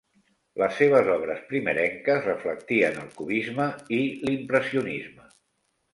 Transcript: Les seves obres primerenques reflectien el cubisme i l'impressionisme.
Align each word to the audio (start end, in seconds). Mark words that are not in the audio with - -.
Les 0.61 0.71
seves 0.79 1.09
obres 1.15 1.43
primerenques 1.51 2.25
reflectien 2.29 2.99
el 3.03 3.13
cubisme 3.21 3.69
i 3.99 4.03
l'impressionisme. 4.29 5.33